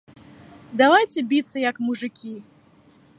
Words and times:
Давайце 0.81 1.19
біцца 1.33 1.57
як 1.69 1.75
мужыкі!? 1.91 2.33